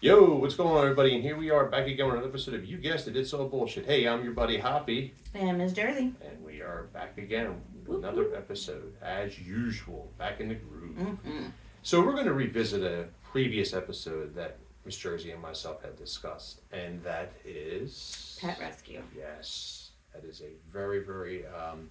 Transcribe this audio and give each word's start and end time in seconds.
Yo, 0.00 0.36
what's 0.36 0.54
going 0.54 0.76
on, 0.76 0.84
everybody? 0.84 1.14
And 1.14 1.24
here 1.24 1.36
we 1.36 1.50
are 1.50 1.66
back 1.66 1.88
again 1.88 2.06
with 2.06 2.14
another 2.14 2.28
episode 2.28 2.54
of 2.54 2.64
You 2.64 2.78
Guessed 2.78 3.08
It, 3.08 3.16
It's 3.16 3.32
All 3.32 3.48
Bullshit. 3.48 3.84
Hey, 3.84 4.06
I'm 4.06 4.22
your 4.22 4.32
buddy 4.32 4.58
Hoppy, 4.58 5.12
And 5.34 5.58
Miss 5.58 5.72
Jersey. 5.72 6.14
and 6.24 6.44
we 6.44 6.60
are 6.60 6.88
back 6.92 7.18
again 7.18 7.60
with 7.84 7.98
another 7.98 8.32
episode, 8.36 8.94
as 9.02 9.40
usual, 9.40 10.12
back 10.16 10.38
in 10.40 10.48
the 10.50 10.54
groove. 10.54 10.96
Mm-hmm. 10.96 11.46
So, 11.82 12.00
we're 12.00 12.12
going 12.12 12.26
to 12.26 12.32
revisit 12.32 12.82
a 12.82 13.06
previous 13.24 13.74
episode 13.74 14.36
that 14.36 14.58
Miss 14.84 14.96
Jersey 14.96 15.32
and 15.32 15.42
myself 15.42 15.82
had 15.82 15.96
discussed, 15.96 16.60
and 16.70 17.02
that 17.02 17.32
is. 17.44 18.38
Pet 18.40 18.58
rescue. 18.60 19.02
Yes, 19.16 19.90
that 20.14 20.24
is 20.24 20.42
a 20.42 20.52
very, 20.72 21.04
very. 21.04 21.44
Um, 21.46 21.90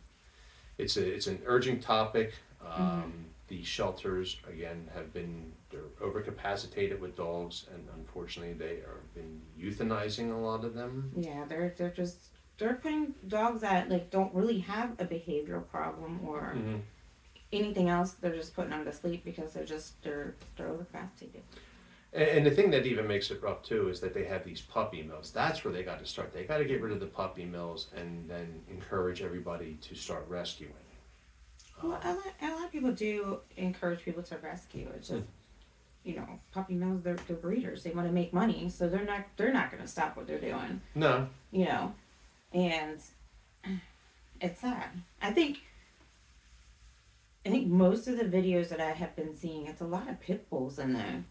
it's 0.77 0.95
a 0.95 1.05
it's 1.05 1.27
an 1.27 1.41
urgent 1.45 1.81
topic. 1.81 2.33
Um, 2.65 3.25
The 3.47 3.63
shelters 3.63 4.37
again 4.47 4.89
have 4.93 5.13
been 5.13 5.53
they're 5.69 5.81
overcapacitated 6.01 6.99
with 6.99 7.15
dogs, 7.15 7.65
and 7.73 7.87
unfortunately, 7.95 8.53
they 8.53 8.81
are 8.81 8.99
been 9.15 9.41
euthanizing 9.59 10.31
a 10.33 10.37
lot 10.37 10.65
of 10.65 10.73
them. 10.73 11.11
Yeah, 11.15 11.45
they're 11.47 11.73
they're 11.77 11.89
just 11.91 12.17
they're 12.57 12.73
putting 12.73 13.13
dogs 13.27 13.61
that 13.61 13.89
like 13.89 14.09
don't 14.09 14.33
really 14.33 14.59
have 14.59 14.91
a 14.99 15.05
behavioral 15.05 15.65
problem 15.67 16.19
or 16.27 16.53
Mm-hmm. 16.57 16.77
anything 17.53 17.87
else. 17.89 18.11
They're 18.13 18.35
just 18.35 18.53
putting 18.53 18.71
them 18.71 18.83
to 18.83 18.91
sleep 18.91 19.23
because 19.23 19.53
they're 19.53 19.63
just 19.65 20.01
they're 20.03 20.35
they're 20.57 20.67
overcapacitated. 20.67 21.41
And, 22.11 22.29
and 22.29 22.45
the 22.45 22.51
thing 22.51 22.71
that 22.71 22.85
even 22.85 23.07
makes 23.07 23.31
it 23.31 23.41
rough 23.41 23.63
too 23.63 23.87
is 23.87 24.01
that 24.01 24.13
they 24.13 24.25
have 24.25 24.43
these 24.43 24.59
puppy 24.61 25.03
mills. 25.03 25.31
That's 25.31 25.63
where 25.63 25.73
they 25.73 25.83
got 25.83 25.99
to 25.99 26.05
start. 26.05 26.33
They 26.33 26.43
got 26.43 26.57
to 26.57 26.65
get 26.65 26.81
rid 26.81 26.91
of 26.91 26.99
the 26.99 27.05
puppy 27.05 27.45
mills 27.45 27.87
and 27.95 28.29
then 28.29 28.61
encourage 28.69 29.21
everybody 29.21 29.77
to 29.83 29.95
start 29.95 30.25
rescuing. 30.27 30.73
Well, 31.81 31.99
a 32.03 32.13
lot, 32.13 32.25
a 32.41 32.51
lot 32.51 32.65
of 32.65 32.71
people 32.71 32.91
do 32.91 33.39
encourage 33.55 34.03
people 34.03 34.23
to 34.23 34.37
rescue. 34.37 34.89
It's 34.95 35.09
just 35.09 35.27
you 36.03 36.15
know 36.15 36.27
puppy 36.53 36.73
mills 36.73 37.01
they're, 37.03 37.17
they're 37.27 37.35
breeders. 37.35 37.83
They 37.83 37.91
want 37.91 38.07
to 38.07 38.13
make 38.13 38.33
money, 38.33 38.69
so 38.69 38.87
they're 38.87 39.05
not 39.05 39.25
they're 39.37 39.53
not 39.53 39.71
going 39.71 39.83
to 39.83 39.87
stop 39.89 40.15
what 40.17 40.27
they're 40.27 40.39
doing. 40.39 40.81
No, 40.95 41.27
you 41.51 41.65
know, 41.65 41.93
and 42.53 42.99
it's 44.41 44.61
sad. 44.61 44.89
I 45.21 45.31
think, 45.31 45.59
I 47.45 47.49
think 47.49 47.67
most 47.67 48.07
of 48.07 48.17
the 48.17 48.25
videos 48.25 48.69
that 48.69 48.79
I 48.79 48.91
have 48.91 49.15
been 49.15 49.35
seeing, 49.35 49.67
it's 49.67 49.81
a 49.81 49.85
lot 49.85 50.09
of 50.09 50.19
pit 50.19 50.49
bulls 50.49 50.79
in 50.79 50.93
there. 50.93 51.23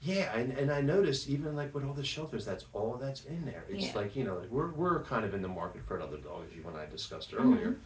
Yeah, 0.00 0.36
and, 0.36 0.52
and 0.58 0.72
I 0.72 0.80
noticed 0.80 1.28
even 1.28 1.54
like 1.54 1.72
with 1.72 1.84
all 1.84 1.94
the 1.94 2.04
shelters, 2.04 2.44
that's 2.44 2.64
all 2.72 2.98
that's 3.00 3.24
in 3.24 3.44
there. 3.44 3.64
It's 3.68 3.86
Yeah. 3.86 3.92
like 3.94 4.16
you 4.16 4.24
know 4.24 4.42
we're 4.50 4.72
we're 4.72 5.04
kind 5.04 5.24
of 5.24 5.32
in 5.32 5.42
the 5.42 5.48
market 5.48 5.82
for 5.86 5.96
another 5.96 6.16
dog, 6.16 6.44
as 6.50 6.56
you 6.56 6.64
and 6.66 6.76
I 6.76 6.86
discussed 6.86 7.30
mm-hmm. 7.30 7.52
earlier, 7.52 7.76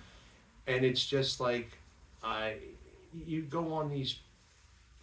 and 0.67 0.85
it's 0.85 1.05
just 1.05 1.41
like 1.41 1.79
I 2.23 2.57
you 3.15 3.43
go 3.43 3.73
on 3.73 3.89
these 3.91 4.21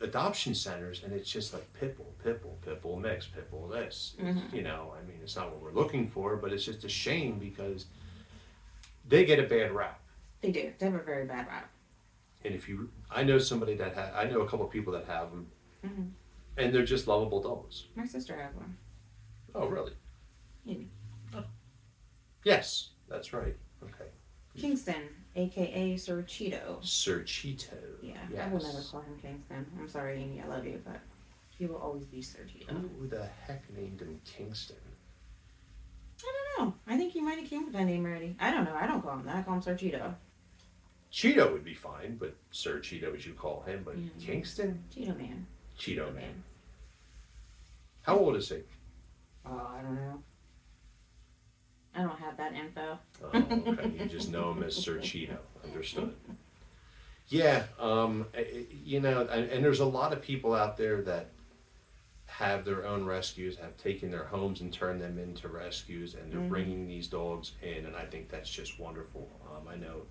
adoption 0.02 0.53
centers 0.53 1.02
and 1.03 1.14
it's 1.14 1.30
just 1.31 1.53
like 1.53 1.66
pitbull, 1.80 2.11
pitbull, 2.23 2.58
pitbull 2.66 3.00
mix, 3.00 3.28
pitbull 3.28 3.72
this. 3.72 4.16
Mhm. 4.19 4.52
You 4.53 4.61
know, 4.64 4.94
I 5.00 5.03
mean 5.08 5.19
it's 5.23 5.36
not 5.36 5.50
what 5.52 5.61
we're 5.61 5.72
looking 5.72 6.08
for, 6.09 6.36
but 6.36 6.52
it's 6.53 6.66
just 6.66 6.84
a 6.84 6.89
shame 6.89 7.39
because 7.39 7.86
they 9.08 9.25
get 9.25 9.39
a 9.39 9.44
bad 9.44 9.72
rap. 9.72 10.00
They 10.41 10.52
do. 10.52 10.73
They 10.78 10.86
have 10.86 10.95
a 10.95 11.03
very 11.03 11.25
bad 11.25 11.47
rap. 11.47 11.69
And 12.44 12.53
if 12.53 12.67
you, 12.67 12.89
I 13.09 13.23
know 13.23 13.38
somebody 13.39 13.75
that 13.75 13.95
ha- 13.95 14.11
I 14.16 14.25
know 14.25 14.41
a 14.41 14.50
couple 14.50 14.66
of 14.66 14.72
people 14.72 14.91
that 14.94 15.06
have 15.06 15.31
them, 15.31 15.47
Mhm. 15.86 16.11
and 16.58 16.75
they're 16.75 16.84
just 16.86 17.08
lovable 17.08 17.41
dogs. 17.41 17.88
My 17.95 18.06
sister 18.06 18.36
has 18.36 18.53
one. 18.53 18.78
Oh, 19.56 19.67
really? 19.67 19.94
Yeah. 20.66 20.78
Oh. 21.34 21.45
Yes, 22.44 22.89
that's 23.08 23.31
right. 23.31 23.56
Okay. 23.81 24.09
Kingston, 24.58 25.04
aka 25.36 25.98
Sir 25.98 26.22
Cheeto. 26.23 26.84
Sir 26.84 27.22
Cheeto. 27.22 27.76
Yeah, 28.02 28.14
Yes. 28.32 28.42
I 28.48 28.54
will 28.54 28.62
never 28.62 28.82
call 28.82 29.02
him 29.02 29.18
Kingston. 29.22 29.66
I'm 29.80 29.88
sorry, 29.90 30.22
Amy. 30.22 30.42
I 30.42 30.48
love 30.48 30.66
you, 30.66 30.82
but 30.86 31.00
he 31.58 31.66
will 31.66 31.78
always 31.78 32.06
be 32.06 32.22
Sir 32.22 32.40
Cheeto. 32.48 32.70
Who 33.00 33.08
the 33.08 33.26
heck 33.48 33.64
named 33.76 34.02
him 34.02 34.20
Kingston? 34.26 34.78
I 36.22 36.31
don't 36.58 36.68
know. 36.68 36.74
I 36.88 36.98
think 36.98 37.14
he 37.14 37.22
might 37.22 37.40
have 37.40 37.50
came 37.50 37.66
with 37.66 37.74
that 37.74 37.84
name 37.86 38.06
already. 38.06 38.36
I 38.40 38.52
don't 38.52 38.66
know. 38.66 38.76
I 38.76 38.86
don't 38.88 39.02
call 39.02 39.18
him 39.18 39.26
that. 39.26 39.36
I 39.38 39.42
call 39.42 39.56
him 39.56 39.62
Sir 39.62 39.75
Cheeto. 39.75 40.14
Cheeto 41.12 41.52
would 41.52 41.64
be 41.66 41.74
fine, 41.75 42.16
but 42.18 42.35
Sir 42.52 42.80
Cheeto, 42.80 43.16
as 43.16 43.25
you 43.25 43.34
call 43.34 43.62
him, 43.64 43.84
but 43.84 43.97
Mhm. 43.97 44.20
Kingston? 44.20 44.84
Cheeto 44.91 45.16
Man. 45.18 45.46
Cheeto 45.78 46.14
man. 46.14 46.44
How 48.03 48.18
old 48.18 48.35
is 48.35 48.50
he? 48.50 48.62
Oh, 49.46 49.58
I 49.75 49.81
don't 49.81 49.96
know. 49.96 50.24
I 51.96 52.02
don't 52.02 52.20
have 52.20 52.38
that 52.38 52.54
info. 52.54 52.98
Oh, 53.24 53.38
okay. 53.38 53.92
you 54.00 54.06
just 54.08 54.31
know 54.31 54.52
him 54.52 54.64
as 54.64 54.76
Sir 54.76 54.98
Cheeto. 54.98 55.38
Understood. 55.64 56.14
Yeah, 57.30 57.64
um, 57.80 58.26
you 58.84 59.00
know, 59.00 59.22
and, 59.31 59.50
and 59.50 59.64
there's 59.64 59.80
a 59.80 59.86
lot 59.86 60.12
of 60.12 60.22
people 60.22 60.53
out 60.53 60.78
there 60.78 61.02
that 61.03 61.30
have 62.26 62.66
their 62.66 62.86
own 62.86 63.06
rescues, 63.06 63.58
have 63.58 63.78
taken 63.78 64.09
their 64.12 64.26
homes 64.26 64.59
and 64.62 64.74
turned 64.74 65.00
them 65.02 65.20
into 65.20 65.48
rescues, 65.48 66.16
and 66.16 66.32
they're 66.32 66.40
Mhm. 66.40 66.50
bringing 66.50 66.88
these 66.88 67.08
dogs 67.08 67.52
in, 67.62 67.86
and 67.86 67.96
I 67.96 68.06
think 68.06 68.30
that's 68.30 68.50
just 68.50 68.80
wonderful. 68.80 69.30
Um, 69.56 69.68
I 69.68 69.76
know 69.76 70.08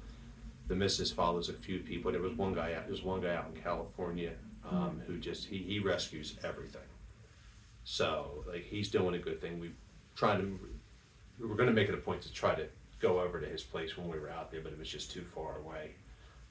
the 0.69 0.77
missus 0.77 1.11
follows 1.11 1.49
a 1.49 1.53
few 1.53 1.81
people. 1.81 2.13
There 2.13 2.21
was 2.23 2.35
one 2.35 2.55
guy 2.55 2.75
out. 2.75 2.87
There's 2.87 3.03
one 3.03 3.21
guy 3.21 3.35
out 3.35 3.47
in 3.55 3.61
California 3.61 4.33
um, 4.65 5.03
who 5.07 5.19
just 5.19 5.47
he, 5.49 5.59
he 5.59 5.81
rescues 5.81 6.37
everything. 6.45 6.83
So 7.85 8.45
like 8.47 8.65
he's 8.65 8.89
doing 8.89 9.15
a 9.15 9.19
good 9.19 9.41
thing. 9.41 9.59
We 9.59 9.73
tried 10.15 10.39
to 10.39 10.59
we 11.43 11.49
were 11.49 11.57
going 11.57 11.69
to 11.69 11.75
make 11.75 11.89
it 11.89 11.95
a 11.95 11.99
point 11.99 12.23
to 12.23 12.33
try 12.33 12.55
to 12.55 12.67
go 13.01 13.21
over 13.21 13.41
to 13.41 13.47
his 13.47 13.63
place 13.63 13.97
when 13.99 14.09
we 14.09 14.19
were 14.19 14.31
out 14.31 14.51
there, 14.53 14.61
but 14.61 14.73
it 14.73 14.79
was 14.79 14.89
just 14.89 15.11
too 15.11 15.23
far 15.23 15.59
away. 15.59 15.91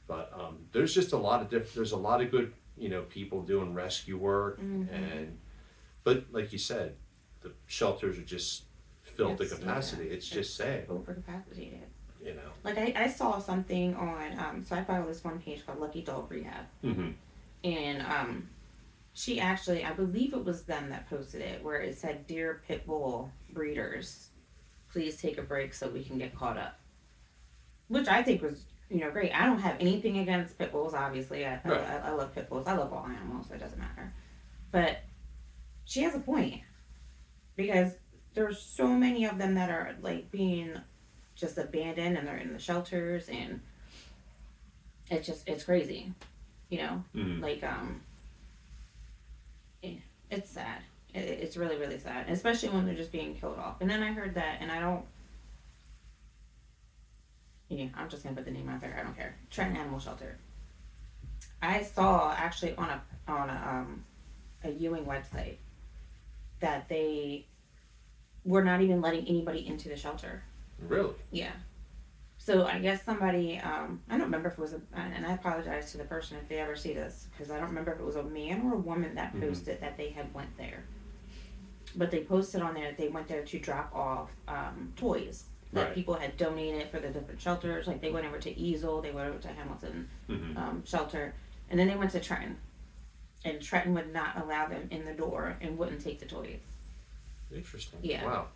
But 0.07 0.31
um, 0.37 0.57
there's 0.73 0.93
just 0.93 1.13
a 1.13 1.17
lot 1.17 1.41
of 1.41 1.49
diff- 1.49 1.73
there's 1.73 1.93
a 1.93 1.97
lot 1.97 2.21
of 2.21 2.29
good 2.31 2.53
you 2.77 2.89
know 2.89 3.01
people 3.03 3.41
doing 3.43 3.73
rescue 3.73 4.17
work 4.17 4.59
Mhm. 4.59 4.91
and 4.93 5.37
but 6.03 6.25
like 6.31 6.51
you 6.51 6.57
said, 6.57 6.95
the 7.41 7.51
shelters 7.67 8.17
are 8.17 8.23
just 8.23 8.63
filled 9.03 9.37
to 9.37 9.45
capacity. 9.45 10.05
yeah, 10.07 10.13
it's 10.13 10.27
just 10.27 10.55
sad, 10.55 10.87
Overcapacitated. 10.87 11.79
you 12.23 12.33
know. 12.33 12.49
Like 12.63 12.77
I, 12.77 12.93
I 12.95 13.07
saw 13.07 13.39
something 13.39 13.95
on 13.95 14.37
um 14.39 14.65
so 14.65 14.75
I 14.75 14.83
follow 14.83 15.05
this 15.07 15.23
one 15.23 15.39
page 15.39 15.65
called 15.65 15.79
Lucky 15.79 16.01
Dog 16.01 16.29
Rehab 16.31 16.65
Mm-hmm. 16.83 17.09
and 17.65 18.01
um 18.01 18.49
she 19.13 19.39
actually 19.39 19.83
I 19.85 19.91
believe 19.93 20.33
it 20.33 20.43
was 20.43 20.63
them 20.63 20.89
that 20.89 21.09
posted 21.09 21.41
it 21.41 21.63
where 21.63 21.79
it 21.81 21.97
said 21.97 22.25
Dear 22.27 22.61
Pit 22.67 22.85
Bull 22.87 23.31
breeders, 23.53 24.29
please 24.91 25.17
take 25.17 25.37
a 25.37 25.41
break 25.41 25.73
so 25.73 25.87
we 25.89 26.03
can 26.03 26.17
get 26.17 26.35
caught 26.35 26.57
up. 26.57 26.79
Which 27.87 28.07
I 28.07 28.23
think 28.23 28.41
was 28.41 28.65
you 28.89 28.99
know 28.99 29.11
great. 29.11 29.31
I 29.33 29.45
don't 29.45 29.59
have 29.59 29.77
anything 29.79 30.19
against 30.19 30.57
pit 30.57 30.71
bulls. 30.71 30.93
Obviously, 30.93 31.45
I, 31.45 31.59
Right. 31.63 31.81
I, 31.81 32.09
I 32.09 32.11
love 32.11 32.33
pit 32.33 32.49
bulls. 32.49 32.67
I 32.67 32.73
love 32.73 32.91
all 32.93 33.05
animals. 33.05 33.47
So 33.47 33.55
it 33.55 33.59
doesn't 33.59 33.79
matter. 33.79 34.13
But 34.71 34.99
she 35.85 36.03
has 36.03 36.15
a 36.15 36.19
point 36.19 36.61
because 37.55 37.93
there's 38.33 38.61
so 38.61 38.87
many 38.87 39.25
of 39.25 39.37
them 39.37 39.55
that 39.55 39.69
are 39.69 39.95
like 40.01 40.31
being 40.31 40.73
just 41.35 41.57
abandoned 41.57 42.17
and 42.17 42.27
they're 42.27 42.37
in 42.37 42.53
the 42.53 42.59
shelters 42.59 43.27
and 43.27 43.61
it's 45.09 45.27
just 45.27 45.47
it's 45.47 45.63
crazy, 45.63 46.13
you 46.69 46.77
know. 46.77 47.03
Mm-hmm. 47.15 47.41
Like 47.41 47.63
um, 47.63 48.01
eh, 49.83 49.95
it's 50.29 50.49
sad. 50.51 50.81
It, 51.13 51.19
it's 51.19 51.57
really 51.57 51.77
really 51.77 51.99
sad, 51.99 52.29
especially 52.29 52.69
when 52.69 52.85
they're 52.85 52.95
just 52.95 53.11
being 53.11 53.35
killed 53.35 53.57
off. 53.57 53.81
And 53.81 53.89
then 53.89 54.01
I 54.03 54.11
heard 54.11 54.35
that, 54.35 54.57
and 54.61 54.71
I 54.71 54.79
don't. 54.79 55.05
Yeah, 57.69 57.87
I'm 57.95 58.09
just 58.09 58.23
gonna 58.23 58.35
put 58.35 58.45
the 58.45 58.51
name 58.51 58.69
out 58.69 58.81
there. 58.81 58.95
I 58.99 59.03
don't 59.03 59.15
care. 59.15 59.35
Trenton 59.49 59.77
Animal 59.77 59.99
Shelter. 59.99 60.37
I 61.61 61.83
saw 61.83 62.33
actually 62.37 62.75
on 62.75 62.89
a 62.89 63.01
on 63.31 63.49
a 63.49 63.67
um 63.69 64.03
a 64.63 64.69
Ewing 64.71 65.05
website 65.05 65.55
that 66.59 66.87
they 66.89 67.45
were 68.43 68.63
not 68.63 68.81
even 68.81 69.01
letting 69.01 69.25
anybody 69.27 69.65
into 69.67 69.89
the 69.89 69.95
shelter. 69.95 70.43
Really? 70.79 71.13
Yeah. 71.31 71.51
So 72.37 72.65
I 72.65 72.79
guess 72.79 73.03
somebody, 73.03 73.59
um, 73.59 74.01
I 74.09 74.13
don't 74.13 74.23
remember 74.25 74.49
if 74.49 74.53
it 74.53 74.59
was 74.59 74.73
a, 74.73 74.81
and 74.95 75.25
I 75.27 75.33
apologize 75.33 75.91
to 75.91 75.99
the 75.99 76.03
person 76.05 76.37
if 76.41 76.49
they 76.49 76.57
ever 76.57 76.75
see 76.75 76.91
this, 76.93 77.27
because 77.31 77.51
I 77.51 77.57
don't 77.59 77.69
remember 77.69 77.91
if 77.93 77.99
it 77.99 78.05
was 78.05 78.15
a 78.15 78.23
man 78.23 78.63
or 78.63 78.73
a 78.73 78.77
woman 78.79 79.13
that 79.13 79.33
Mhm. 79.35 79.41
posted 79.41 79.79
that 79.81 79.95
they 79.95 80.09
had 80.09 80.33
went 80.33 80.57
there. 80.57 80.83
But 81.95 82.11
they 82.11 82.23
posted 82.23 82.61
on 82.61 82.73
there 82.73 82.85
that 82.85 82.97
they 82.97 83.09
went 83.09 83.27
there 83.27 83.43
to 83.43 83.59
drop 83.59 83.93
off 83.95 84.29
um, 84.47 84.93
toys 84.95 85.45
that 85.73 85.85
Right. 85.87 85.95
people 85.95 86.15
had 86.15 86.35
donated 86.37 86.89
for 86.89 86.99
the 86.99 87.09
different 87.09 87.39
shelters. 87.41 87.87
Like 87.87 88.01
they 88.01 88.11
went 88.11 88.25
over 88.25 88.37
to 88.39 88.57
Easel, 88.59 89.01
they 89.01 89.11
went 89.11 89.29
over 89.29 89.39
to 89.39 89.47
Hamilton 89.49 90.09
Mm-hmm. 90.29 90.57
um, 90.57 90.83
shelter, 90.85 91.33
and 91.69 91.79
then 91.79 91.87
they 91.87 91.95
went 91.95 92.11
to 92.11 92.19
Trenton. 92.19 92.57
And 93.43 93.61
Trenton 93.61 93.93
would 93.95 94.13
not 94.13 94.37
allow 94.37 94.67
them 94.67 94.87
in 94.91 95.03
the 95.05 95.13
door 95.13 95.57
and 95.61 95.77
wouldn't 95.77 96.01
take 96.01 96.19
the 96.19 96.25
toys. 96.27 96.59
Interesting. 97.53 97.99
Yeah. 98.03 98.23
Wow. 98.25 98.47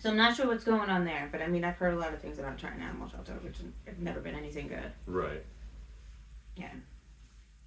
So 0.00 0.10
I'm 0.10 0.16
not 0.16 0.34
sure 0.36 0.46
what's 0.46 0.64
going 0.64 0.90
on 0.90 1.04
there, 1.04 1.28
but 1.30 1.40
I 1.42 1.46
mean 1.46 1.62
I've 1.64 1.76
heard 1.76 1.94
a 1.94 1.98
lot 1.98 2.12
of 2.12 2.20
things 2.20 2.38
about 2.38 2.58
Trenton 2.58 2.82
Animal 2.82 3.08
Shelter, 3.08 3.34
which 3.42 3.58
have 3.86 3.98
never 3.98 4.20
been 4.20 4.34
anything 4.34 4.68
good. 4.68 4.92
Right. 5.06 5.44
Yeah, 6.56 6.70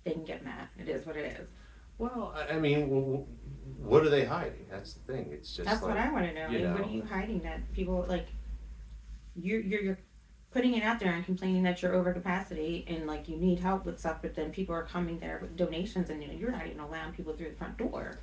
they 0.04 0.12
can 0.12 0.24
get 0.24 0.44
mad. 0.44 0.68
It 0.80 0.88
is 0.90 1.06
what 1.06 1.16
it 1.16 1.38
is. 1.40 1.48
Well, 1.98 2.34
I 2.36 2.56
I 2.56 2.60
mean, 2.60 2.82
w- 2.82 3.02
w- 3.02 3.26
what 3.80 4.04
are 4.06 4.10
they 4.10 4.26
hiding? 4.26 4.66
That's 4.70 4.94
the 4.94 5.12
thing. 5.14 5.30
It's 5.32 5.56
just 5.56 5.68
That's 5.68 5.82
like, 5.82 5.96
what 5.96 5.98
I 5.98 6.12
want 6.12 6.26
to 6.28 6.34
know. 6.34 6.50
you 6.50 6.60
Like, 6.68 6.74
what 6.80 6.82
know. 6.82 6.88
are 6.94 6.96
you 6.96 7.04
hiding 7.04 7.40
that 7.42 7.72
people 7.74 8.06
like? 8.08 8.28
You're 9.36 9.62
you're 9.62 9.82
you're 9.82 10.00
putting 10.52 10.76
it 10.76 10.84
out 10.84 11.00
there 11.00 11.12
and 11.14 11.26
complaining 11.26 11.64
that 11.64 11.82
you're 11.82 11.94
over 11.94 12.14
capacity 12.14 12.86
and 12.88 13.06
like 13.06 13.28
you 13.28 13.38
need 13.38 13.60
help 13.60 13.86
with 13.86 14.00
stuff, 14.00 14.18
but 14.22 14.36
then 14.36 14.52
people 14.52 14.74
are 14.76 14.84
coming 14.84 15.20
there 15.20 15.40
with 15.42 15.56
donations 15.58 16.10
and 16.10 16.22
you 16.22 16.28
know 16.30 16.34
you're 16.36 16.52
not 16.52 16.66
even 16.66 16.80
allowing 16.80 17.14
people 17.14 17.34
through 17.34 17.50
the 17.50 17.56
front 17.56 17.78
door. 17.78 18.18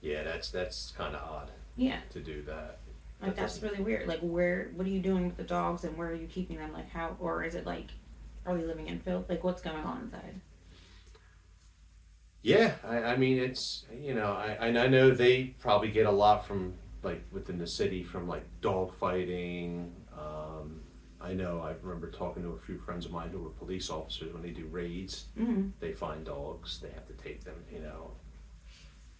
Yeah, 0.00 0.22
that's 0.22 0.50
that's 0.50 0.92
kind 0.96 1.14
of 1.14 1.22
odd 1.22 1.50
Yeah, 1.76 1.98
to 2.10 2.20
do 2.20 2.42
that. 2.42 2.78
like 3.20 3.30
That 3.34 3.36
that's 3.36 3.54
doesn't- 3.58 3.70
really 3.70 3.82
weird. 3.84 4.08
Like, 4.08 4.20
where, 4.20 4.70
what 4.74 4.86
are 4.86 4.90
you 4.90 5.00
doing 5.00 5.26
with 5.26 5.36
the 5.36 5.42
dogs, 5.44 5.84
and 5.84 5.96
where 5.96 6.08
are 6.08 6.14
you 6.14 6.26
keeping 6.26 6.56
them? 6.56 6.72
Like, 6.72 6.88
how, 6.90 7.16
or 7.20 7.44
is 7.44 7.54
it 7.54 7.66
like, 7.66 7.88
are 8.46 8.56
they 8.56 8.64
living 8.64 8.86
in 8.88 8.98
filth? 9.00 9.28
Like, 9.28 9.44
what's 9.44 9.60
going 9.60 9.84
on 9.84 10.02
inside? 10.04 10.40
Yeah, 12.42 12.72
I, 12.86 12.98
I 13.02 13.16
mean 13.16 13.38
it's 13.38 13.84
you 13.92 14.14
know 14.14 14.32
I 14.32 14.68
I 14.68 14.86
know 14.86 15.10
they 15.10 15.54
probably 15.58 15.90
get 15.90 16.06
a 16.06 16.10
lot 16.10 16.46
from 16.46 16.74
like 17.02 17.22
within 17.32 17.58
the 17.58 17.66
city 17.66 18.02
from 18.02 18.28
like 18.28 18.44
dog 18.60 18.94
fighting. 18.94 19.92
Um, 20.16 20.80
I 21.20 21.34
know 21.34 21.60
I 21.60 21.74
remember 21.82 22.10
talking 22.10 22.42
to 22.42 22.50
a 22.50 22.58
few 22.58 22.78
friends 22.78 23.04
of 23.04 23.12
mine 23.12 23.30
who 23.30 23.40
were 23.40 23.50
police 23.50 23.90
officers 23.90 24.32
when 24.32 24.42
they 24.42 24.50
do 24.50 24.66
raids. 24.66 25.26
Mm-hmm. 25.38 25.68
They 25.80 25.92
find 25.92 26.24
dogs, 26.24 26.80
they 26.80 26.90
have 26.90 27.06
to 27.06 27.12
take 27.14 27.44
them, 27.44 27.56
you 27.72 27.80
know. 27.80 28.12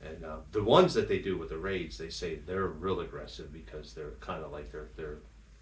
And 0.03 0.25
uh, 0.25 0.37
the 0.53 0.65
ones 0.65 0.95
that 0.95 1.09
they 1.09 1.19
do 1.19 1.37
with 1.37 1.51
the 1.51 1.59
raids, 1.59 1.99
they 1.99 2.09
say 2.09 2.37
they're 2.37 2.69
real 2.69 3.01
aggressive 3.01 3.53
because 3.53 3.93
they're 3.93 4.13
kind 4.21 4.43
of 4.43 4.51
like 4.51 4.73
their 4.73 4.89
their 4.97 5.19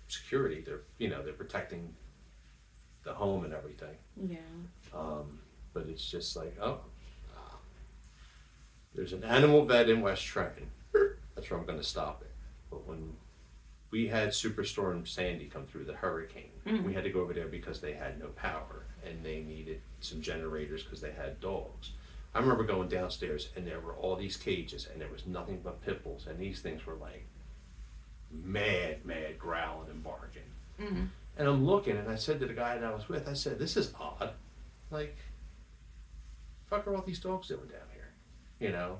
security. 0.06 0.62
They're 0.64 0.82
you 0.98 1.08
know 1.08 1.22
they're 1.22 1.32
protecting 1.32 1.92
the 3.02 3.14
home 3.14 3.44
and 3.44 3.52
everything. 3.52 3.96
Yeah. 4.16 4.38
Um, 4.94 5.40
but 5.72 5.86
it's 5.88 6.08
just 6.08 6.36
like, 6.36 6.56
oh, 6.60 6.80
there's 8.94 9.12
an 9.12 9.24
animal 9.24 9.64
vet 9.64 9.88
in 9.88 10.00
West 10.00 10.24
Trenton. 10.24 10.70
That's 11.34 11.50
where 11.50 11.58
I'm 11.58 11.66
going 11.66 11.78
to 11.78 11.84
stop 11.84 12.22
it. 12.22 12.30
But 12.70 12.86
when 12.86 13.14
we 13.90 14.08
had 14.08 14.30
Superstorm 14.30 15.06
Sandy 15.06 15.46
come 15.46 15.66
through, 15.66 15.84
the 15.84 15.94
hurricane, 15.94 16.50
Mhm. 16.66 16.82
we 16.84 16.92
had 16.94 17.04
to 17.04 17.10
go 17.10 17.20
over 17.20 17.32
there 17.32 17.46
because 17.48 17.80
they 17.80 17.92
had 17.94 18.18
no 18.18 18.28
power 18.28 18.84
and 19.04 19.24
they 19.24 19.40
needed 19.40 19.80
some 20.00 20.20
generators 20.20 20.82
because 20.82 21.00
they 21.00 21.12
had 21.12 21.40
dogs. 21.40 21.92
I 22.34 22.40
remember 22.40 22.64
going 22.64 22.88
downstairs 22.88 23.48
and 23.56 23.66
there 23.66 23.80
were 23.80 23.94
all 23.94 24.16
these 24.16 24.36
cages 24.36 24.86
and 24.86 25.00
there 25.00 25.08
was 25.08 25.26
nothing 25.26 25.60
but 25.62 25.80
pit 25.80 26.02
bulls 26.04 26.26
and 26.26 26.38
these 26.38 26.60
things 26.60 26.84
were 26.84 26.94
like 26.94 27.24
mad, 28.30 29.04
mad 29.06 29.38
growling 29.38 29.88
and 29.90 30.02
barking. 30.02 30.42
Mm-hmm. 30.78 31.04
And 31.38 31.48
I'm 31.48 31.64
looking, 31.64 31.96
and 31.96 32.08
I 32.10 32.16
said 32.16 32.40
to 32.40 32.46
the 32.46 32.52
guy 32.52 32.76
that 32.78 32.84
I 32.84 32.92
was 32.94 33.08
with, 33.08 33.28
I 33.28 33.32
said, 33.32 33.58
"This 33.58 33.76
is 33.76 33.94
odd. 33.98 34.32
Like, 34.90 35.16
fuck 36.66 36.86
are 36.86 36.94
all 36.96 37.02
these 37.02 37.20
dogs 37.20 37.48
doing 37.48 37.60
down 37.68 37.80
here? 37.94 37.97
You 38.60 38.70
know." 38.72 38.98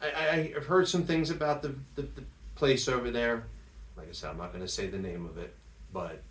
I, 0.00 0.06
I 0.10 0.52
I've 0.56 0.66
heard 0.66 0.88
some 0.88 1.04
things 1.04 1.30
about 1.30 1.62
the, 1.62 1.74
the 1.94 2.02
the 2.02 2.24
place 2.56 2.88
over 2.88 3.10
there. 3.10 3.44
Like 3.96 4.08
I 4.08 4.12
said, 4.12 4.30
I'm 4.30 4.38
not 4.38 4.52
going 4.52 4.64
to 4.64 4.68
say 4.68 4.88
the 4.88 4.98
name 4.98 5.26
of 5.26 5.38
it, 5.38 5.54
but 5.92 6.22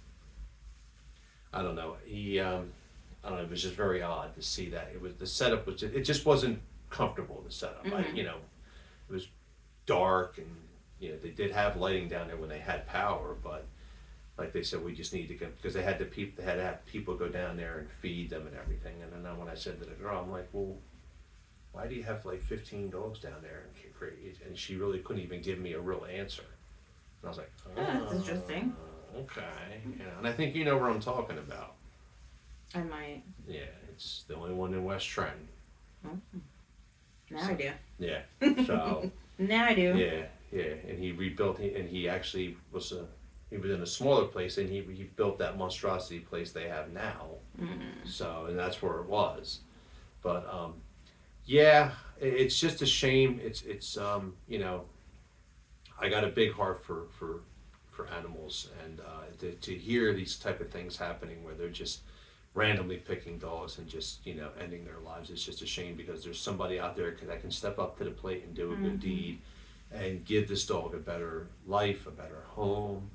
I 1.53 1.61
don't 1.61 1.75
know. 1.75 1.95
He, 2.05 2.39
um, 2.39 2.71
I 3.23 3.29
don't 3.29 3.37
know. 3.37 3.43
It 3.43 3.49
was 3.49 3.61
just 3.61 3.75
very 3.75 4.01
odd 4.01 4.35
to 4.35 4.41
see 4.41 4.69
that. 4.69 4.89
It 4.93 5.01
was 5.01 5.15
the 5.15 5.27
setup 5.27 5.67
was 5.67 5.79
just, 5.79 5.93
it 5.93 6.01
just 6.03 6.25
wasn't 6.25 6.59
comfortable. 6.89 7.41
The 7.45 7.51
setup, 7.51 7.85
I, 7.85 8.03
Mhm. 8.03 8.15
you 8.15 8.23
know, 8.23 8.37
it 9.09 9.13
was 9.13 9.27
dark 9.85 10.37
and 10.37 10.47
you 10.99 11.09
know 11.09 11.17
they 11.17 11.29
did 11.29 11.51
have 11.51 11.75
lighting 11.77 12.07
down 12.07 12.27
there 12.27 12.37
when 12.37 12.49
they 12.49 12.59
had 12.59 12.87
power, 12.87 13.35
but 13.43 13.65
like 14.37 14.53
they 14.53 14.63
said, 14.63 14.83
we 14.83 14.93
just 14.93 15.13
need 15.13 15.27
to 15.27 15.35
go 15.35 15.47
because 15.57 15.73
they 15.73 15.83
had 15.83 15.99
to 15.99 16.05
peop 16.05 16.35
they 16.37 16.43
had 16.43 16.55
to 16.55 16.63
have 16.63 16.85
people 16.85 17.15
go 17.15 17.27
down 17.29 17.57
there 17.57 17.79
and 17.79 17.89
feed 18.01 18.29
them 18.29 18.47
and 18.47 18.55
everything. 18.55 18.95
And 19.01 19.23
then 19.25 19.37
when 19.37 19.47
I 19.49 19.55
said 19.55 19.79
to 19.79 19.85
the 19.85 19.95
girl, 19.95 20.19
I'm 20.23 20.31
like, 20.31 20.49
well, 20.51 20.75
why 21.71 21.87
do 21.87 21.95
you 21.95 22.03
have 22.03 22.25
like 22.25 22.41
15 22.41 22.89
dogs 22.89 23.19
down 23.19 23.41
there 23.41 23.63
and? 23.67 23.71
And 24.45 24.57
she 24.57 24.75
really 24.75 24.99
couldn't 24.99 25.21
even 25.21 25.41
give 25.41 25.59
me 25.59 25.73
a 25.73 25.79
real 25.79 26.05
answer. 26.11 26.41
And 26.41 27.25
I 27.25 27.27
was 27.27 27.37
like, 27.37 27.51
Oh, 27.77 27.83
that's 27.83 28.13
interesting. 28.13 28.75
"Uh, 28.75 29.19
Okay, 29.19 29.81
you 29.83 30.05
know, 30.05 30.11
and 30.19 30.25
I 30.27 30.31
think 30.31 30.55
you 30.55 30.63
know 30.63 30.77
where 30.77 30.89
I'm 30.89 31.01
talking 31.01 31.37
about. 31.37 31.73
I 32.73 32.79
might. 32.83 33.23
Yeah, 33.45 33.59
it's 33.89 34.23
the 34.29 34.35
only 34.35 34.53
one 34.53 34.73
in 34.73 34.85
West 34.85 35.05
Trenton. 35.05 35.49
Now 37.29 37.43
I 37.43 37.53
do. 37.53 37.71
Yeah, 37.99 38.21
so. 38.65 39.11
Now 39.37 39.65
I 39.65 39.73
do. 39.73 39.97
Yeah, 39.97 40.27
yeah, 40.51 40.73
and 40.87 40.97
he 40.97 41.11
rebuilt. 41.11 41.59
And 41.59 41.89
he 41.89 42.07
actually 42.07 42.55
was 42.71 42.93
a. 42.93 43.05
He 43.49 43.57
was 43.57 43.69
in 43.69 43.81
a 43.81 43.85
smaller 43.85 44.27
place, 44.27 44.57
and 44.57 44.69
he 44.69 44.81
he 44.93 45.03
built 45.03 45.37
that 45.39 45.57
monstrosity 45.57 46.19
place 46.19 46.53
they 46.53 46.69
have 46.69 46.93
now. 46.93 47.25
Mm-hmm. 47.59 48.07
So, 48.07 48.45
and 48.47 48.57
that's 48.57 48.81
where 48.81 48.99
it 48.99 49.07
was. 49.07 49.59
But 50.21 50.47
um, 50.49 50.75
yeah, 51.45 51.91
it's 52.19 52.59
just 52.59 52.81
a 52.81 52.85
shame. 52.85 53.39
It's 53.43 53.61
it's 53.63 53.97
um, 53.97 54.33
you 54.47 54.59
know, 54.59 54.85
I 55.99 56.09
got 56.09 56.23
a 56.23 56.27
big 56.27 56.53
heart 56.53 56.83
for 56.83 57.05
for 57.17 57.41
for 57.91 58.07
animals, 58.07 58.69
and 58.83 58.99
uh, 59.01 59.25
to 59.39 59.51
to 59.51 59.75
hear 59.75 60.13
these 60.13 60.35
type 60.37 60.61
of 60.61 60.69
things 60.69 60.97
happening 60.97 61.43
where 61.43 61.53
they're 61.53 61.69
just 61.69 62.01
randomly 62.53 62.97
picking 62.97 63.37
dogs 63.37 63.77
and 63.77 63.87
just 63.87 64.25
you 64.25 64.33
know 64.33 64.49
ending 64.59 64.83
their 64.83 64.99
lives 65.05 65.29
it's 65.29 65.45
just 65.45 65.61
a 65.61 65.65
shame 65.65 65.95
because 65.95 66.21
there's 66.21 66.37
somebody 66.37 66.77
out 66.77 66.97
there 66.97 67.15
that 67.25 67.39
can 67.39 67.49
step 67.49 67.79
up 67.79 67.97
to 67.97 68.03
the 68.03 68.11
plate 68.11 68.43
and 68.43 68.53
do 68.53 68.73
a 68.73 68.75
good 68.75 68.97
Mhm. 68.97 68.99
deed 68.99 69.41
and 69.89 70.25
give 70.25 70.49
this 70.49 70.65
dog 70.65 70.93
a 70.93 70.97
better 70.97 71.47
life 71.65 72.05
a 72.07 72.11
better 72.11 72.41
home 72.47 73.09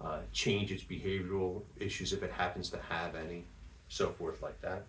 uh, 0.00 0.20
change 0.32 0.70
its 0.70 0.84
behavioral 0.84 1.64
issues 1.80 2.12
if 2.12 2.22
it 2.22 2.30
happens 2.30 2.70
to 2.70 2.78
have 2.78 3.16
any 3.16 3.46
so 3.88 4.10
forth 4.10 4.40
like 4.40 4.60
that 4.60 4.86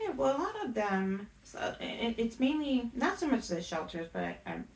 Yeah, 0.00 0.10
well, 0.10 0.36
a 0.36 0.38
lot 0.38 0.64
of 0.64 0.74
them, 0.74 1.28
so 1.44 1.74
it, 1.80 2.14
it's 2.18 2.40
mainly 2.40 2.90
not 2.94 3.18
so 3.18 3.28
much 3.28 3.48
the 3.48 3.62
shelters, 3.62 4.08
but 4.12 4.22
I, 4.22 4.36
I'm 4.46 4.66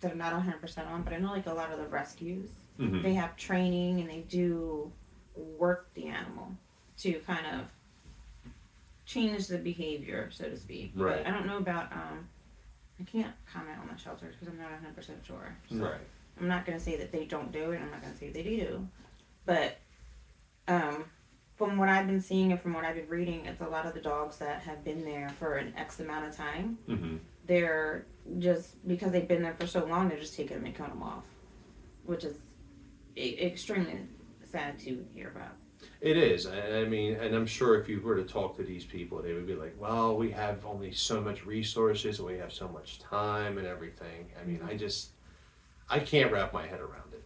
that 0.00 0.12
I'm 0.12 0.18
not 0.18 0.32
100 0.32 0.60
percent 0.60 0.88
on. 0.88 1.02
But 1.02 1.12
I 1.12 1.18
know 1.18 1.30
like 1.30 1.46
a 1.46 1.52
lot 1.52 1.72
of 1.72 1.78
the 1.78 1.86
rescues, 1.86 2.50
mm-hmm. 2.78 3.02
they 3.02 3.14
have 3.14 3.36
training 3.36 4.00
and 4.00 4.10
they 4.10 4.24
do 4.28 4.90
work 5.36 5.88
the 5.94 6.06
animal 6.06 6.48
to 6.98 7.14
kind 7.20 7.46
of 7.46 7.70
change 9.06 9.46
the 9.46 9.58
behavior, 9.58 10.30
so 10.32 10.44
to 10.44 10.56
speak. 10.56 10.92
Right. 10.94 11.18
But 11.18 11.26
I 11.26 11.30
don't 11.30 11.46
know 11.46 11.58
about 11.58 11.92
um, 11.92 12.28
I 13.00 13.04
can't 13.04 13.32
comment 13.52 13.78
on 13.80 13.88
the 13.92 14.00
shelters 14.00 14.34
because 14.34 14.52
I'm 14.52 14.58
not 14.58 14.70
100 14.72 14.94
percent 14.96 15.18
sure. 15.24 15.56
So 15.70 15.76
right 15.76 16.00
I'm 16.38 16.48
not 16.48 16.66
gonna 16.66 16.80
say 16.80 16.96
that 16.96 17.12
they 17.12 17.24
don't 17.24 17.52
do 17.52 17.72
it. 17.72 17.80
I'm 17.80 17.90
not 17.90 18.02
gonna 18.02 18.16
say 18.16 18.30
they 18.30 18.42
do, 18.42 18.86
but 19.46 19.78
um, 20.66 21.04
from 21.56 21.76
what 21.76 21.88
I've 21.88 22.06
been 22.06 22.20
seeing 22.20 22.52
and 22.52 22.60
from 22.60 22.74
what 22.74 22.84
I've 22.84 22.96
been 22.96 23.08
reading, 23.08 23.46
it's 23.46 23.60
a 23.60 23.68
lot 23.68 23.86
of 23.86 23.94
the 23.94 24.00
dogs 24.00 24.38
that 24.38 24.62
have 24.62 24.84
been 24.84 25.04
there 25.04 25.28
for 25.38 25.56
an 25.56 25.72
X 25.76 26.00
amount 26.00 26.26
of 26.26 26.36
time. 26.36 26.78
mm-hmm. 26.88 27.16
They're 27.46 28.06
just 28.38 28.86
because 28.88 29.12
they've 29.12 29.28
been 29.28 29.42
there 29.42 29.54
for 29.58 29.66
so 29.66 29.84
long, 29.84 30.08
they're 30.08 30.18
just 30.18 30.34
taking 30.34 30.56
them 30.56 30.66
and 30.66 30.74
cutting 30.74 30.94
them 30.94 31.02
off, 31.02 31.26
which 32.04 32.24
is 32.24 32.36
extremely 33.16 33.98
sad 34.50 34.78
to 34.80 35.04
hear 35.14 35.28
about. 35.28 35.52
It 36.00 36.16
is. 36.16 36.46
I 36.46 36.80
I 36.80 36.84
mean, 36.84 37.14
and 37.16 37.34
I'm 37.34 37.46
sure 37.46 37.78
if 37.78 37.88
you 37.88 38.00
were 38.00 38.16
to 38.16 38.24
talk 38.24 38.56
to 38.56 38.62
these 38.62 38.84
people, 38.84 39.20
they 39.20 39.34
would 39.34 39.46
be 39.46 39.54
like, 39.54 39.76
well, 39.78 40.16
we 40.16 40.30
have 40.30 40.64
only 40.64 40.92
so 40.92 41.20
much 41.20 41.44
resources, 41.44 42.18
and 42.18 42.26
we 42.26 42.38
have 42.38 42.52
so 42.52 42.66
much 42.68 42.98
time 42.98 43.58
and 43.58 43.66
everything. 43.66 44.30
I 44.40 44.44
mean, 44.44 44.60
I 44.66 44.74
just, 44.74 45.10
I 45.88 45.98
can't 45.98 46.32
wrap 46.32 46.52
my 46.54 46.66
head 46.66 46.80
around 46.80 47.12
it. 47.12 47.24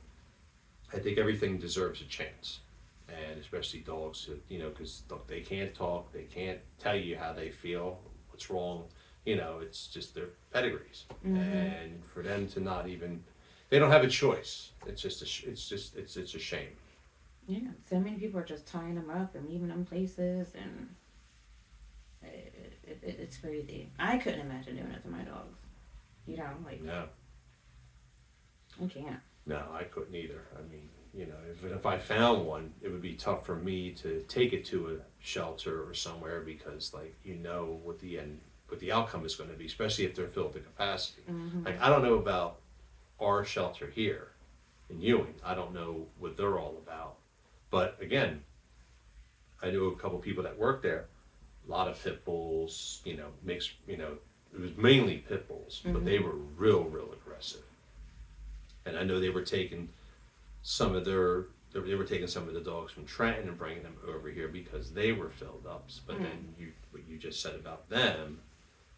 I 0.92 0.98
think 0.98 1.18
everything 1.18 1.58
deserves 1.58 2.00
a 2.00 2.04
chance. 2.04 2.60
And 3.08 3.40
especially 3.40 3.80
dogs, 3.80 4.28
you 4.48 4.58
know, 4.58 4.68
because 4.68 5.02
they 5.26 5.40
can't 5.40 5.74
talk, 5.74 6.12
they 6.12 6.24
can't 6.24 6.60
tell 6.78 6.96
you 6.96 7.16
how 7.16 7.32
they 7.32 7.50
feel, 7.50 8.00
what's 8.30 8.50
wrong. 8.50 8.84
You 9.24 9.36
know, 9.36 9.58
it's 9.62 9.86
just 9.86 10.14
their 10.14 10.28
pedigrees. 10.52 11.04
Mhm. 11.24 11.36
And 11.36 12.04
for 12.04 12.22
them 12.22 12.46
to 12.48 12.60
not 12.60 12.86
even, 12.88 13.24
they 13.70 13.78
don't 13.78 13.90
have 13.90 14.04
a 14.04 14.08
choice. 14.08 14.72
It's 14.86 15.00
just 15.02 15.22
a, 15.22 15.50
it's 15.50 15.68
just, 15.68 15.96
it's, 15.96 16.16
it's 16.16 16.34
a 16.34 16.38
shame. 16.38 16.76
Yeah, 17.46 17.70
so 17.88 17.98
many 17.98 18.18
people 18.18 18.38
are 18.40 18.44
just 18.44 18.66
tying 18.66 18.94
them 18.94 19.08
up 19.08 19.34
and 19.34 19.48
leaving 19.48 19.68
them 19.68 19.86
places, 19.86 20.48
and 20.54 20.94
it, 22.22 22.74
it, 22.84 22.98
it, 23.02 23.16
it's 23.20 23.38
crazy. 23.38 23.90
I 23.98 24.18
couldn't 24.18 24.40
imagine 24.40 24.76
doing 24.76 24.92
it 24.92 25.02
to 25.02 25.08
my 25.08 25.22
dogs. 25.22 25.56
You 26.26 26.36
know, 26.36 26.50
like 26.64 26.82
No. 26.82 27.06
I 28.82 28.86
can't. 28.86 29.20
No, 29.46 29.62
I 29.72 29.84
couldn't 29.84 30.14
either. 30.14 30.42
I 30.58 30.60
mean, 30.70 30.90
you 31.14 31.26
know, 31.26 31.34
if, 31.50 31.64
if 31.64 31.86
I 31.86 31.98
found 31.98 32.46
one, 32.46 32.72
it 32.82 32.90
would 32.90 33.02
be 33.02 33.14
tough 33.14 33.44
for 33.46 33.56
me 33.56 33.90
to 33.92 34.22
take 34.28 34.52
it 34.52 34.64
to 34.66 34.88
a 34.88 34.94
shelter 35.20 35.82
or 35.88 35.94
somewhere 35.94 36.40
because, 36.40 36.92
like, 36.94 37.16
you 37.24 37.34
know 37.34 37.78
what 37.82 37.98
the 37.98 38.18
end, 38.18 38.40
what 38.68 38.80
the 38.80 38.92
outcome 38.92 39.24
is 39.24 39.34
going 39.34 39.50
to 39.50 39.56
be, 39.56 39.66
especially 39.66 40.04
if 40.04 40.14
they're 40.14 40.28
filled 40.28 40.52
to 40.54 40.60
capacity. 40.60 41.22
Mhm. 41.28 41.64
Like, 41.64 41.80
I 41.80 41.88
don't 41.88 42.02
know 42.02 42.14
about 42.14 42.60
our 43.20 43.44
shelter 43.44 43.88
here 43.88 44.28
in 44.90 45.00
Ewing. 45.00 45.34
I 45.44 45.54
don't 45.54 45.72
know 45.74 46.06
what 46.18 46.36
they're 46.36 46.58
all 46.58 46.76
about. 46.86 47.16
But 47.70 47.96
again, 48.00 48.44
I 49.62 49.70
knew 49.70 49.88
a 49.88 49.96
couple 49.96 50.18
people 50.18 50.42
that 50.44 50.58
worked 50.58 50.82
there. 50.82 51.06
A 51.66 51.70
lot 51.70 51.88
of 51.88 52.02
pit 52.02 52.24
bulls, 52.24 53.02
you 53.04 53.16
know, 53.16 53.28
mixed, 53.42 53.72
you 53.86 53.96
know, 53.96 54.18
it 54.54 54.60
was 54.60 54.74
mainly 54.76 55.18
pit 55.18 55.46
bulls, 55.48 55.82
but 55.84 56.04
they 56.04 56.18
were 56.18 56.32
real, 56.32 56.84
real 56.84 57.12
aggressive. 57.12 57.62
And 58.86 58.96
I 58.96 59.02
know 59.02 59.20
they 59.20 59.28
were 59.28 59.42
taking 59.42 59.90
some 60.62 60.94
of 60.94 61.04
their, 61.04 61.46
they 61.72 61.94
were- 61.94 62.04
taking 62.04 62.26
some 62.26 62.48
of 62.48 62.54
the 62.54 62.60
dogs 62.60 62.92
from 62.92 63.04
Trenton 63.04 63.48
and 63.48 63.58
bringing 63.58 63.82
them 63.82 63.96
over 64.06 64.28
here 64.30 64.48
because 64.48 64.92
they 64.92 65.12
were 65.12 65.30
filled 65.30 65.66
up. 65.68 65.88
But 66.06 66.18
then 66.18 66.54
you, 66.58 66.72
what 66.90 67.06
you 67.08 67.18
just 67.18 67.40
said 67.40 67.54
about 67.54 67.88
them, 67.88 68.40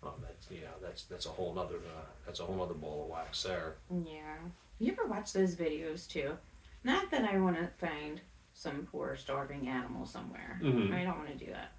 well, 0.02 0.16
that's, 0.22 0.50
you 0.50 0.62
know, 0.62 0.74
that's, 0.82 1.04
that's 1.04 1.26
a 1.26 1.30
whole 1.30 1.58
other 1.58 1.76
uh, 1.76 2.04
that's 2.24 2.40
a 2.40 2.44
whole 2.44 2.56
nother 2.56 2.74
ball 2.74 3.02
of 3.04 3.10
wax 3.10 3.42
there. 3.42 3.74
Yeah. 4.06 4.36
You 4.78 4.92
ever 4.92 5.06
watch 5.06 5.32
those 5.32 5.54
videos 5.54 6.08
too? 6.08 6.36
Not 6.84 7.10
that 7.10 7.24
I 7.24 7.38
want 7.38 7.56
to 7.56 7.68
find 7.84 8.20
some 8.54 8.88
poor 8.90 9.14
starving 9.16 9.68
animal 9.68 10.06
somewhere. 10.06 10.58
Mhm. 10.62 10.94
I 10.94 11.04
don't 11.04 11.18
want 11.18 11.28
to 11.38 11.44
do 11.44 11.52
that. 11.52 11.72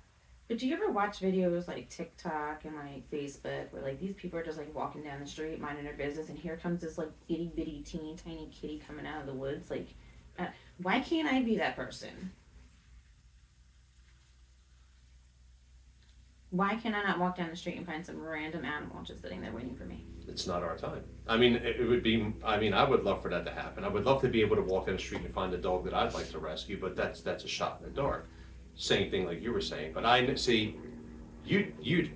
But 0.51 0.59
do 0.59 0.67
you 0.67 0.75
ever 0.75 0.91
watch 0.91 1.21
videos 1.21 1.69
like 1.69 1.87
TikTok 1.87 2.65
and 2.65 2.75
like 2.75 3.09
Facebook 3.09 3.71
where 3.71 3.81
like 3.81 4.01
these 4.01 4.15
people 4.15 4.37
are 4.37 4.43
just 4.43 4.57
like 4.57 4.75
walking 4.75 5.01
down 5.01 5.21
the 5.21 5.25
street 5.25 5.61
minding 5.61 5.85
their 5.85 5.93
business 5.93 6.27
and 6.27 6.37
here 6.37 6.57
comes 6.57 6.81
this 6.81 6.97
like 6.97 7.07
itty 7.29 7.53
bitty 7.55 7.83
teeny 7.85 8.17
tiny 8.21 8.49
kitty 8.51 8.83
coming 8.85 9.07
out 9.07 9.21
of 9.21 9.27
the 9.27 9.33
woods? 9.33 9.71
Like, 9.71 9.87
uh, 10.37 10.47
why 10.81 10.99
can't 10.99 11.31
I 11.31 11.41
be 11.41 11.55
that 11.55 11.77
person? 11.77 12.33
Why 16.49 16.75
can 16.75 16.93
I 16.95 17.03
not 17.03 17.17
walk 17.17 17.37
down 17.37 17.49
the 17.49 17.55
street 17.55 17.77
and 17.77 17.85
find 17.85 18.05
some 18.05 18.21
random 18.21 18.65
animal 18.65 19.03
just 19.03 19.21
sitting 19.21 19.39
there 19.39 19.53
waiting 19.53 19.77
for 19.77 19.85
me? 19.85 20.03
It's 20.27 20.47
not 20.47 20.63
our 20.63 20.75
time. 20.75 21.05
I 21.29 21.37
mean, 21.37 21.55
it, 21.55 21.79
it 21.79 21.87
would 21.87 22.03
be. 22.03 22.33
I 22.43 22.57
mean, 22.59 22.73
I 22.73 22.83
would 22.83 23.05
love 23.05 23.21
for 23.21 23.29
that 23.29 23.45
to 23.45 23.51
happen. 23.51 23.85
I 23.85 23.87
would 23.87 24.03
love 24.03 24.19
to 24.23 24.27
be 24.27 24.41
able 24.41 24.57
to 24.57 24.63
walk 24.63 24.87
down 24.87 24.97
the 24.97 25.01
street 25.01 25.21
and 25.21 25.33
find 25.33 25.53
a 25.53 25.57
dog 25.57 25.85
that 25.85 25.93
I'd 25.93 26.13
like 26.13 26.29
to 26.31 26.39
rescue, 26.39 26.77
but 26.77 26.97
that's 26.97 27.21
that's 27.21 27.45
a 27.45 27.47
shot 27.47 27.77
in 27.79 27.85
the 27.85 27.95
dark. 27.95 28.27
Same 28.75 29.11
thing 29.11 29.25
like 29.25 29.41
you 29.41 29.51
were 29.51 29.61
saying. 29.61 29.93
But 29.93 30.05
I 30.05 30.33
see, 30.35 30.75
you 31.45 31.73
you 31.81 32.09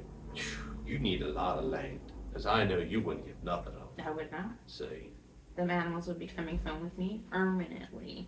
you 0.85 1.00
need 1.00 1.21
a 1.21 1.27
lot 1.29 1.57
of 1.59 1.65
land 1.65 2.00
because 2.29 2.45
I 2.45 2.63
know 2.65 2.77
you 2.77 3.01
wouldn't 3.01 3.25
get 3.25 3.43
nothing 3.43 3.74
up. 3.75 4.00
I 4.03 4.12
would 4.12 4.31
not. 4.31 4.51
See, 4.67 5.09
Them 5.55 5.69
animals 5.71 6.07
would 6.07 6.19
be 6.19 6.27
coming 6.27 6.59
home 6.65 6.81
with 6.83 6.97
me 6.97 7.21
permanently. 7.31 8.27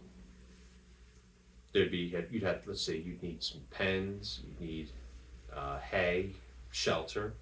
there'd 1.74 1.92
be 1.92 2.14
you'd 2.32 2.44
have 2.44 2.62
let's 2.66 2.82
see, 2.82 2.98
you'd 2.98 3.22
need 3.22 3.44
some 3.44 3.62
pens, 3.70 4.42
you'd 4.46 4.62
need 4.62 4.90
uh, 5.54 5.80
hay, 5.80 6.32
shelter. 6.72 7.34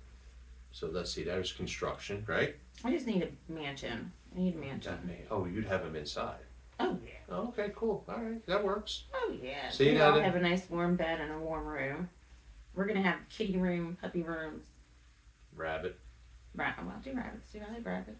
So 0.72 0.88
let's 0.88 1.12
see, 1.14 1.24
there's 1.24 1.54
construction, 1.54 2.24
right? 2.28 2.56
I 2.84 2.92
just 2.92 3.08
need 3.08 3.24
a 3.24 3.52
mansion. 3.52 4.12
I 4.36 4.40
need 4.40 4.56
a 4.56 4.58
mansion. 4.58 4.92
That 4.92 5.06
may, 5.06 5.20
oh, 5.32 5.46
you'd 5.46 5.66
have 5.68 5.84
them 5.84 5.96
inside. 5.96 6.40
Oh 6.80 6.98
yeah. 7.06 7.12
Oh, 7.30 7.48
okay, 7.50 7.72
cool. 7.76 8.04
All 8.10 8.16
right, 8.22 8.46
that 8.48 8.64
works. 8.64 9.04
Oh 9.14 9.34
yeah. 9.42 9.70
See, 9.70 9.92
we 9.92 9.98
now 9.98 10.14
all 10.14 10.20
have 10.20 10.36
a 10.36 10.42
nice 10.42 10.70
warm 10.70 10.96
bed 10.96 11.20
and 11.22 11.32
a 11.32 11.40
warm 11.40 11.66
room. 11.66 12.10
We're 12.76 12.86
gonna 12.86 13.02
have 13.02 13.18
kitty 13.30 13.58
room, 13.58 13.98
puppy 14.02 14.22
rooms. 14.24 14.64
Rabbit. 15.56 15.98
Right. 16.56 16.74
Well, 16.86 16.96
do 17.04 17.14
rabbits. 17.14 17.52
Do 17.52 17.60
I 17.70 17.74
like 17.74 17.86
rabbits? 17.86 18.20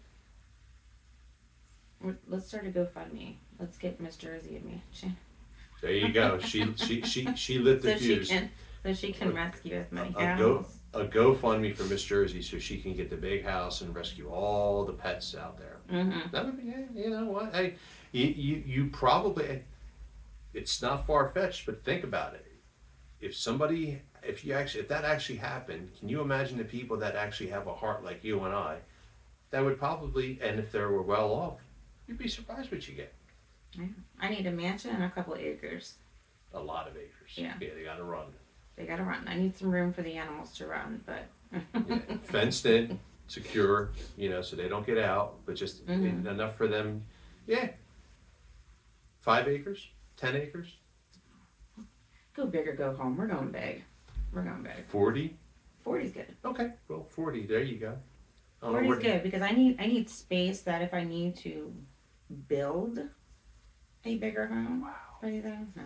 Let's 2.28 2.46
start 2.46 2.66
a 2.66 2.70
GoFundMe. 2.70 3.34
Let's 3.58 3.78
get 3.78 4.00
Miss 4.00 4.16
Jersey 4.16 4.56
a 4.62 4.66
mansion 4.66 5.16
There 5.82 5.92
you 5.92 6.12
go. 6.12 6.38
She 6.38 6.72
she 6.76 7.02
she 7.02 7.34
she 7.34 7.58
lit 7.58 7.82
the 7.82 7.92
so 7.92 7.98
she 7.98 8.04
fuse. 8.16 8.28
can 8.28 8.50
so 8.82 8.92
she 8.94 9.12
can 9.12 9.34
rescue 9.34 9.74
as 9.76 9.90
many 9.92 10.08
A- 10.08 10.10
a 10.10 10.12
go- 10.14 10.20
animals. 10.22 10.72
A 10.94 11.04
GoFundMe 11.04 11.74
for 11.76 11.82
Miss 11.84 12.02
Jersey 12.04 12.40
so 12.40 12.58
she 12.58 12.78
can 12.78 12.94
get 12.94 13.10
the 13.10 13.16
big 13.16 13.44
house 13.44 13.82
and 13.82 13.94
rescue 13.94 14.30
all 14.30 14.84
the 14.86 14.94
pets 14.94 15.34
out 15.34 15.58
there. 15.58 15.76
Mm-hmm. 15.92 16.30
That 16.32 16.46
would 16.46 16.56
be, 16.56 16.72
you 16.98 17.10
know 17.10 17.26
what? 17.26 17.54
Hey, 17.54 17.74
you 18.16 18.26
you, 18.28 18.62
you 18.66 18.86
probably. 18.90 19.62
It's 20.54 20.80
not 20.80 21.06
far 21.06 21.28
fetched, 21.28 21.66
but 21.66 21.84
think 21.84 22.02
about 22.02 22.34
it. 22.34 22.46
If 23.20 23.36
somebody, 23.36 24.00
if 24.22 24.44
you 24.44 24.54
actually, 24.54 24.80
if 24.80 24.88
that 24.88 25.04
actually 25.04 25.36
happened, 25.36 25.90
can 25.98 26.08
you 26.08 26.20
imagine 26.22 26.56
the 26.56 26.64
people 26.64 26.96
that 26.98 27.14
actually 27.14 27.50
have 27.50 27.66
a 27.66 27.74
heart 27.74 28.02
like 28.04 28.24
you 28.24 28.42
and 28.44 28.54
I? 28.54 28.78
That 29.50 29.64
would 29.64 29.78
probably, 29.78 30.38
and 30.42 30.58
if 30.58 30.72
they 30.72 30.78
were 30.80 31.02
well 31.02 31.32
off, 31.32 31.58
you'd 32.08 32.16
be 32.18 32.28
surprised 32.28 32.70
what 32.72 32.88
you 32.88 32.94
get. 32.94 33.12
I 34.18 34.30
need 34.30 34.46
a 34.46 34.50
mansion 34.50 34.92
and 34.94 35.04
a 35.04 35.10
couple 35.10 35.34
acres. 35.36 35.96
A 36.54 36.60
lot 36.60 36.88
of 36.88 36.96
acres. 36.96 37.32
Yeah. 37.34 37.52
Yeah, 37.60 37.68
they 37.76 37.84
got 37.84 37.96
to 37.96 38.04
run. 38.04 38.26
They 38.76 38.86
gotta 38.86 39.02
run. 39.04 39.26
I 39.26 39.36
need 39.36 39.56
some 39.56 39.70
room 39.70 39.92
for 39.92 40.02
the 40.02 40.14
animals 40.14 40.52
to 40.58 40.66
run, 40.66 41.02
but 41.06 41.26
Yeah. 41.88 41.98
Fenced 42.22 42.64
in, 42.66 42.98
secure, 43.26 43.90
you 44.16 44.28
know, 44.30 44.40
so 44.42 44.56
they 44.56 44.68
don't 44.68 44.86
get 44.86 44.98
out, 44.98 45.36
but 45.46 45.54
just 45.56 45.86
Mhm. 45.86 46.26
enough 46.26 46.56
for 46.56 46.66
them. 46.68 47.04
Yeah. 47.46 47.70
Five 49.26 49.48
acres, 49.48 49.88
ten 50.16 50.36
acres, 50.36 50.68
go 52.36 52.46
big 52.46 52.68
or 52.68 52.74
go 52.74 52.94
home. 52.94 53.16
We're 53.16 53.26
going 53.26 53.50
big. 53.50 53.82
We're 54.32 54.42
going 54.42 54.62
big. 54.62 54.86
forty. 54.86 55.36
40's 55.84 56.12
good. 56.12 56.26
Okay, 56.44 56.70
well, 56.88 57.02
forty. 57.10 57.44
There 57.44 57.60
you 57.62 57.76
go. 57.78 57.96
I 58.62 58.66
don't 58.66 58.74
know 58.74 58.78
40's 58.82 58.88
where- 58.88 59.00
good 59.00 59.22
because 59.24 59.42
I 59.42 59.50
need 59.50 59.80
I 59.80 59.86
need 59.88 60.08
space 60.08 60.60
that 60.62 60.80
if 60.80 60.94
I 60.94 61.02
need 61.02 61.34
to 61.38 61.74
build 62.46 63.00
a 64.04 64.16
bigger 64.16 64.46
home 64.46 64.82
Wow. 64.82 64.94
or 65.20 65.28
anything. 65.28 65.72
No. 65.74 65.82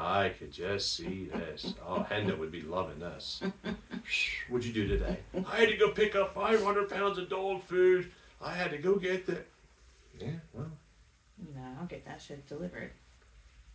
I 0.00 0.28
could 0.28 0.52
just 0.52 0.94
see 0.94 1.24
this. 1.32 1.74
Oh, 1.84 2.06
Henda 2.08 2.38
would 2.38 2.52
be 2.52 2.62
loving 2.62 3.00
this. 3.00 3.42
What'd 4.48 4.64
you 4.64 4.72
do 4.72 4.86
today? 4.86 5.18
I 5.50 5.56
had 5.56 5.68
to 5.70 5.76
go 5.76 5.90
pick 5.90 6.14
up 6.14 6.32
500 6.32 6.88
pounds 6.88 7.18
of 7.18 7.28
dog 7.28 7.62
food. 7.64 8.12
I 8.40 8.54
had 8.54 8.70
to 8.70 8.78
go 8.78 8.94
get 8.94 9.26
the. 9.26 9.38
Yeah, 10.20 10.28
well, 10.54 10.70
No, 11.54 11.62
I'll 11.80 11.86
get 11.86 12.04
that 12.06 12.20
shit 12.20 12.46
delivered. 12.46 12.90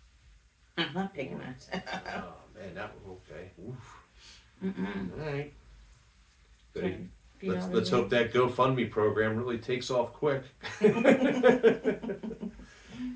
I'm 0.78 0.94
not 0.94 1.14
picking 1.14 1.40
oh, 1.42 1.54
that. 1.72 2.04
oh 2.16 2.34
man, 2.56 2.76
that 2.76 2.94
was 3.06 3.18
okay. 3.30 3.52
Oof. 3.68 4.04
Mm-mm. 4.64 5.20
All 5.20 5.26
right. 5.34 5.54
Good. 6.74 7.10
Let's, 7.44 7.68
let's 7.68 7.90
hope 7.90 8.10
that 8.10 8.34
GoFundMe 8.34 8.90
program 8.90 9.36
really 9.36 9.58
takes 9.58 9.92
off 9.92 10.14
quick. 10.14 10.44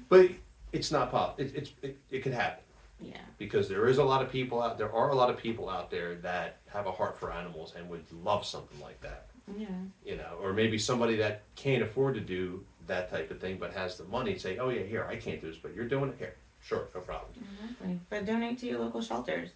but 0.09 0.29
it's 0.73 0.91
not 0.91 1.11
pop. 1.11 1.39
It, 1.39 1.53
it's 1.55 1.71
it, 1.81 1.97
it 2.11 2.23
could 2.23 2.33
happen 2.33 2.63
Yeah. 2.99 3.21
because 3.37 3.69
there 3.69 3.87
is 3.87 3.97
a 3.99 4.03
lot 4.03 4.21
of 4.21 4.29
people 4.29 4.61
out 4.61 4.77
there 4.77 4.91
are 4.91 5.09
a 5.09 5.15
lot 5.15 5.29
of 5.29 5.37
people 5.37 5.69
out 5.69 5.89
there 5.89 6.15
that 6.15 6.57
have 6.67 6.87
a 6.87 6.91
heart 6.91 7.17
for 7.17 7.31
animals 7.31 7.73
and 7.77 7.89
would 7.89 8.03
love 8.11 8.45
something 8.45 8.79
like 8.81 8.99
that. 9.01 9.27
Yeah. 9.57 9.67
You 10.03 10.17
know, 10.17 10.37
or 10.41 10.51
maybe 10.51 10.77
somebody 10.77 11.15
that 11.17 11.43
can't 11.55 11.81
afford 11.81 12.15
to 12.15 12.21
do 12.21 12.65
that 12.87 13.09
type 13.09 13.31
of 13.31 13.39
thing 13.39 13.57
but 13.57 13.73
has 13.73 13.97
the 13.97 14.03
money 14.05 14.37
say, 14.37 14.57
"Oh 14.57 14.69
yeah, 14.69 14.83
here 14.83 15.05
I 15.09 15.15
can't 15.15 15.41
do 15.41 15.47
this, 15.47 15.57
but 15.57 15.75
you're 15.75 15.87
doing 15.87 16.09
it 16.09 16.15
here. 16.17 16.35
Sure, 16.61 16.87
no 16.93 17.01
problem." 17.01 17.31
Exactly. 17.35 17.99
But 18.09 18.25
donate 18.25 18.57
to 18.59 18.67
your 18.67 18.79
local 18.79 19.01
shelters. 19.01 19.49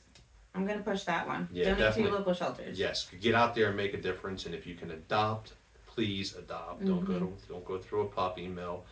I'm 0.53 0.65
gonna 0.67 0.81
push 0.81 1.03
that 1.03 1.27
one. 1.27 1.47
Yeah, 1.51 1.65
donate 1.65 1.77
to 1.77 1.83
definitely. 1.83 2.09
your 2.09 2.19
local 2.19 2.33
shelters. 2.33 2.79
Yes, 2.79 3.09
get 3.19 3.35
out 3.35 3.55
there 3.55 3.67
and 3.67 3.77
make 3.77 3.93
a 3.93 4.01
difference. 4.01 4.45
And 4.45 4.53
if 4.53 4.67
you 4.67 4.75
can 4.75 4.91
adopt, 4.91 5.53
please 5.87 6.35
adopt. 6.35 6.85
Don't 6.85 7.05
go 7.05 7.13
mm-hmm. 7.13 7.25
to, 7.25 7.47
don't 7.47 7.65
go 7.65 7.77
through 7.77 8.01
a 8.01 8.07
puppy 8.07 8.47
mill. 8.47 8.85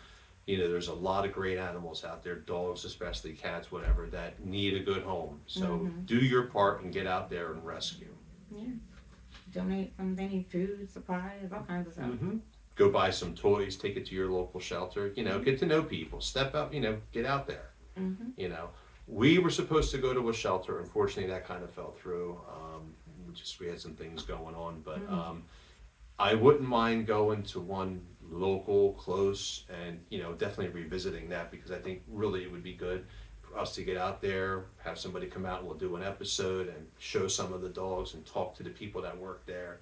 You 0.45 0.57
know, 0.57 0.67
there's 0.67 0.87
a 0.87 0.93
lot 0.93 1.25
of 1.25 1.33
great 1.33 1.59
animals 1.59 2.03
out 2.03 2.23
there, 2.23 2.35
dogs 2.35 2.83
especially, 2.83 3.33
cats, 3.33 3.71
whatever, 3.71 4.07
that 4.07 4.43
need 4.43 4.73
a 4.73 4.79
good 4.79 5.03
home. 5.03 5.41
So 5.45 5.61
mm-hmm. 5.61 6.01
do 6.05 6.17
your 6.17 6.43
part 6.43 6.81
and 6.81 6.91
get 6.91 7.05
out 7.05 7.29
there 7.29 7.51
and 7.51 7.63
rescue. 7.63 8.15
Yeah. 8.51 8.69
Donate 9.53 9.93
some 9.97 10.15
any 10.19 10.47
food, 10.49 10.89
supplies, 10.91 11.51
all 11.53 11.61
kinds 11.63 11.87
of 11.87 11.93
stuff. 11.93 12.05
Mm-hmm. 12.07 12.37
Go 12.79 12.89
buy 12.89 13.09
some 13.09 13.35
toys, 13.35 13.75
take 13.75 13.97
it 13.97 14.05
to 14.05 14.15
your 14.15 14.31
local 14.31 14.61
shelter. 14.61 15.11
You 15.13 15.25
know, 15.25 15.39
get 15.39 15.59
to 15.59 15.65
know 15.65 15.83
people. 15.83 16.21
Step 16.21 16.55
up. 16.55 16.73
You 16.73 16.79
know, 16.79 16.97
get 17.11 17.25
out 17.25 17.45
there. 17.45 17.71
Mm-hmm. 17.99 18.29
You 18.37 18.47
know, 18.47 18.69
we 19.05 19.37
were 19.37 19.49
supposed 19.49 19.91
to 19.91 19.97
go 19.97 20.13
to 20.13 20.29
a 20.29 20.33
shelter. 20.33 20.79
Unfortunately, 20.79 21.29
that 21.29 21.45
kind 21.45 21.61
of 21.61 21.71
fell 21.71 21.91
through. 21.91 22.39
Um, 22.49 22.93
we 23.27 23.33
just 23.33 23.59
we 23.59 23.67
had 23.67 23.81
some 23.81 23.95
things 23.95 24.23
going 24.23 24.55
on, 24.55 24.81
but 24.85 25.01
um, 25.09 25.43
I 26.17 26.35
wouldn't 26.35 26.67
mind 26.67 27.05
going 27.05 27.43
to 27.43 27.59
one 27.59 28.01
local, 28.31 28.93
close, 28.93 29.65
and 29.83 29.99
you 30.09 30.21
know, 30.21 30.33
definitely 30.33 30.81
revisiting 30.81 31.27
that 31.29 31.51
because 31.51 31.71
I 31.71 31.79
think 31.79 32.03
really 32.07 32.43
it 32.43 32.51
would 32.51 32.63
be 32.63 32.73
good 32.73 33.05
for 33.41 33.57
us 33.57 33.75
to 33.75 33.83
get 33.83 33.97
out 33.97 34.21
there, 34.21 34.65
have 34.83 34.97
somebody 34.97 35.27
come 35.27 35.45
out, 35.45 35.59
and 35.59 35.67
we'll 35.67 35.77
do 35.77 35.95
an 35.95 36.03
episode 36.03 36.67
and 36.67 36.87
show 36.97 37.27
some 37.27 37.51
of 37.51 37.61
the 37.61 37.69
dogs 37.69 38.13
and 38.13 38.25
talk 38.25 38.55
to 38.57 38.63
the 38.63 38.69
people 38.69 39.01
that 39.01 39.17
work 39.17 39.45
there, 39.45 39.79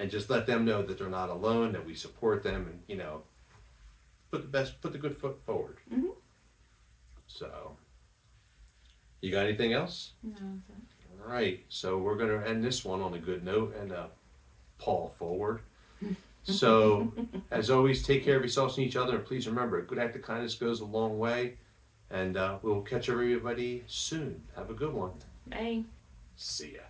and 0.00 0.10
just 0.10 0.30
let 0.30 0.46
them 0.46 0.64
know 0.64 0.82
that 0.82 0.98
they're 0.98 1.10
not 1.10 1.28
alone, 1.28 1.72
that 1.72 1.84
we 1.84 1.94
support 1.94 2.42
them, 2.42 2.66
and 2.66 2.80
you 2.88 2.96
know, 2.96 3.22
put 4.30 4.40
the 4.42 4.48
best, 4.48 4.80
put 4.80 4.92
the 4.92 4.98
good 4.98 5.16
foot 5.16 5.38
forward. 5.44 5.76
Mhm. 5.92 6.14
So, 7.26 7.76
you 9.20 9.30
got 9.30 9.46
anything 9.46 9.72
else? 9.74 10.12
No, 10.22 10.60
All 11.22 11.30
right, 11.30 11.62
so 11.68 11.98
we're 11.98 12.16
going 12.16 12.30
to 12.30 12.48
end 12.48 12.64
this 12.64 12.82
one 12.84 13.02
on 13.02 13.12
a 13.12 13.18
good 13.18 13.44
note 13.44 13.76
and 13.76 13.92
uh, 13.92 14.06
Paul 14.78 15.10
forward. 15.16 15.60
So, 16.42 17.12
as 17.50 17.68
always, 17.68 18.02
take 18.02 18.24
care 18.24 18.36
of 18.36 18.42
yourselves 18.42 18.78
and 18.78 18.86
each 18.86 18.96
other, 18.96 19.16
and 19.16 19.24
please 19.26 19.46
remember, 19.46 19.78
a 19.78 19.82
good 19.82 19.98
act 19.98 20.16
of 20.16 20.22
kindness 20.22 20.54
goes 20.54 20.80
a 20.80 20.86
long 20.86 21.18
way. 21.18 21.58
And 22.10 22.38
uh, 22.38 22.58
we'll 22.62 22.80
catch 22.80 23.10
everybody 23.10 23.84
soon. 23.86 24.44
Have 24.56 24.70
a 24.70 24.74
good 24.74 24.94
one. 24.94 25.12
Bye. 25.46 25.82
See 26.36 26.72
ya. 26.76 26.80